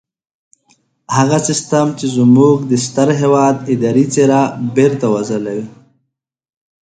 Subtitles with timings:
[1.17, 4.41] هغه سيستم چې زموږ د ستر هېواد اداري څېره
[4.75, 5.65] بېرته وځلوي.